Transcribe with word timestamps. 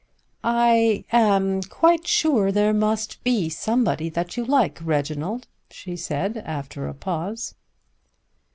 "I 0.43 1.05
am 1.11 1.61
quite 1.61 2.07
sure 2.07 2.51
there 2.51 2.73
must 2.73 3.23
be 3.23 3.49
somebody 3.49 4.09
that 4.09 4.35
you 4.35 4.43
like, 4.43 4.79
Reginald," 4.83 5.45
she 5.69 5.95
said 5.95 6.37
after 6.37 6.87
a 6.87 6.93
pause. 6.95 7.53